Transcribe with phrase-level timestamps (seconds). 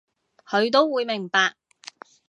[0.49, 1.55] 佢都會明白